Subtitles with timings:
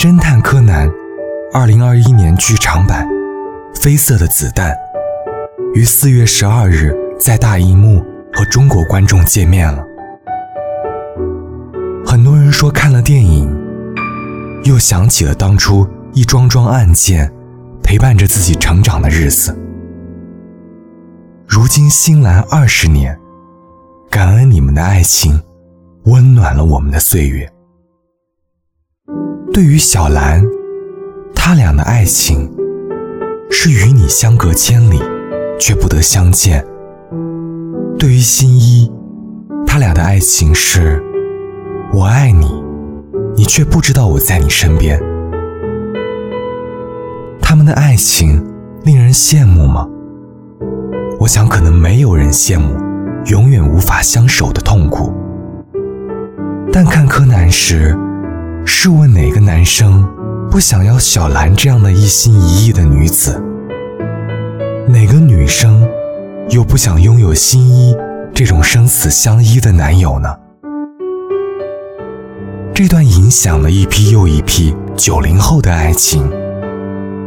[0.02, 0.88] 《侦探柯南》
[1.52, 3.06] 2021年剧场版
[3.74, 4.72] 《绯色的子弹》
[5.74, 8.02] 于4月12日在大银幕
[8.32, 9.84] 和中国观众见面了。
[12.06, 13.54] 很多人说看了电影，
[14.64, 17.30] 又想起了当初一桩桩案件，
[17.82, 19.54] 陪伴着自己成长的日子。
[21.46, 23.14] 如今新来二十年，
[24.08, 25.38] 感恩你们的爱情，
[26.04, 27.46] 温暖了我们的岁月。
[29.52, 30.40] 对于小兰，
[31.34, 32.48] 他俩的爱情
[33.50, 35.00] 是与你相隔千里，
[35.58, 36.62] 却不得相见；
[37.98, 38.90] 对于新一，
[39.66, 41.02] 他俩的爱情是
[41.92, 42.62] 我爱你，
[43.36, 44.98] 你却不知道我在你身边。
[47.42, 48.40] 他们的爱情
[48.84, 49.86] 令人羡慕吗？
[51.18, 52.76] 我想，可能没有人羡慕
[53.26, 55.12] 永远无法相守的痛苦。
[56.72, 57.96] 但看柯南时。
[58.66, 60.06] 试问哪个男生
[60.50, 63.42] 不想要小兰这样的一心一意的女子？
[64.86, 65.86] 哪个女生
[66.50, 67.94] 又不想拥有新一
[68.34, 70.34] 这种生死相依的男友呢？
[72.74, 76.30] 这段影响了一批又一批九零后的爱情，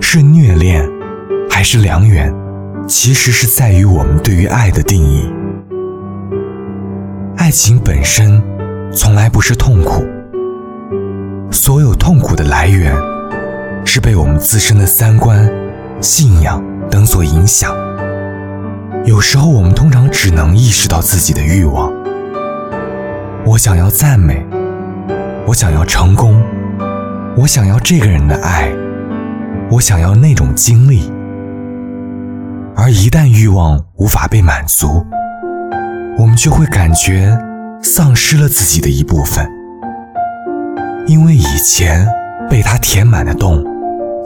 [0.00, 0.86] 是虐恋，
[1.48, 2.32] 还是良缘？
[2.86, 5.30] 其实是在于我们对于爱的定义。
[7.36, 8.42] 爱情本身
[8.92, 10.04] 从来不是痛苦。
[11.54, 12.92] 所有痛苦的来源
[13.84, 15.48] 是被我们自身的三观、
[16.00, 17.72] 信仰等所影响。
[19.04, 21.92] 有时候我们通常只能意识到自己的欲望：
[23.46, 24.44] 我想要赞美，
[25.46, 26.42] 我想要成功，
[27.36, 28.68] 我想要这个人的爱，
[29.70, 31.08] 我想要那种经历。
[32.74, 35.06] 而一旦欲望无法被满足，
[36.18, 37.30] 我们就会感觉
[37.80, 39.48] 丧失了自己的一部分。
[41.06, 42.06] 因为以前
[42.48, 43.62] 被他填满的洞，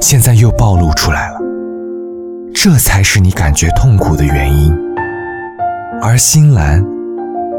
[0.01, 1.39] 现在又暴露出来了，
[2.55, 4.73] 这才是你感觉痛苦的原因。
[6.01, 6.85] 而心蓝，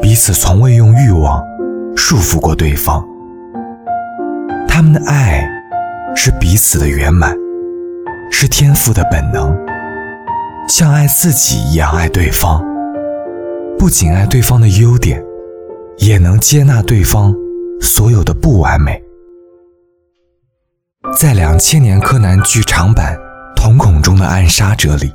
[0.02, 1.44] 彼此从未用欲望
[1.98, 3.06] 束缚过对方，
[4.70, 5.46] 他们的爱
[6.16, 7.36] 是彼此的圆满，
[8.32, 9.54] 是天赋的本能，
[10.70, 12.64] 像爱自己一样爱对方，
[13.78, 15.22] 不仅爱对方的优点，
[15.98, 17.36] 也能接纳对方
[17.82, 19.09] 所有的不完美。
[21.18, 23.16] 在两千年柯南剧场版
[23.56, 25.14] 《瞳孔中的暗杀者》里，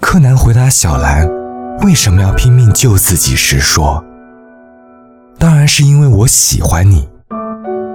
[0.00, 1.26] 柯南回答小兰
[1.82, 4.04] 为什么要拼命救自己时说
[5.38, 7.08] ：“当然是因为我喜欢你，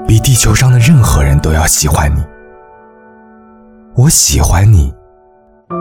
[0.08, 2.24] 比地球上的任何人都要喜欢你。
[3.96, 4.94] 我喜欢你，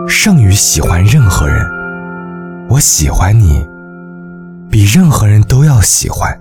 [0.07, 1.65] 胜于喜欢任何人。
[2.69, 3.65] 我喜欢你，
[4.69, 6.37] 比任何人都要喜欢，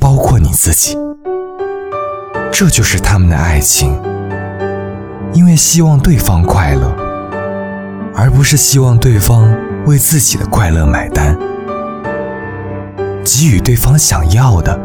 [0.00, 0.96] 包括你自己。”
[2.52, 3.98] 这就是他们的爱情，
[5.32, 6.94] 因为希望对方快乐，
[8.14, 11.34] 而不是希望对方为自己的快乐买单，
[13.24, 14.78] 给予对方想要的，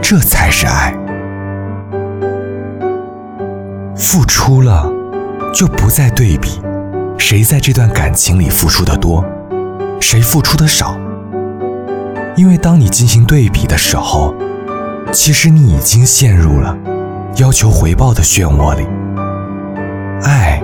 [0.00, 0.96] 这才是爱。
[3.96, 4.88] 付出了，
[5.52, 6.60] 就不再对比，
[7.18, 9.24] 谁在这段感情里付出的多，
[10.00, 10.96] 谁付出的少，
[12.36, 14.32] 因为当你进行对比的时候。
[15.18, 16.76] 其实你已经陷入了
[17.36, 18.86] 要求回报的漩涡里，
[20.22, 20.62] 爱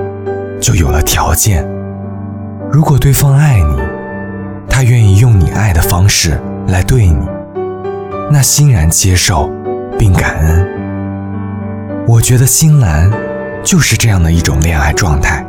[0.60, 1.66] 就有了条件。
[2.70, 3.76] 如果对方爱你，
[4.68, 7.26] 他愿意用你爱的方式来对你，
[8.30, 9.50] 那欣然接受
[9.98, 10.68] 并感恩。
[12.06, 13.10] 我觉得新兰
[13.64, 15.42] 就是这样的一种恋爱状态，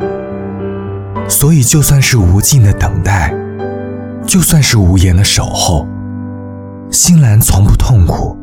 [1.27, 3.33] 所以就算是无尽的等待，
[4.25, 5.85] 就算是无言的守候，
[6.89, 8.41] 新兰从不痛苦。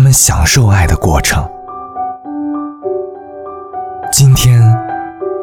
[0.00, 1.46] 他们享受爱的过程。
[4.10, 4.62] 今天，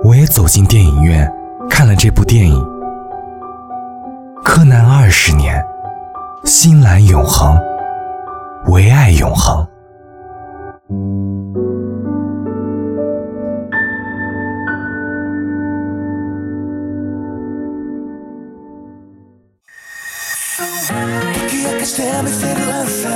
[0.03, 1.31] 我也走进电影院，
[1.69, 2.59] 看了这部电影
[4.43, 5.61] 《柯南二十年》，
[6.43, 7.55] 新蓝永恒，
[8.69, 9.63] 唯爱永恒。
[21.77, 23.07] かしてミステリアス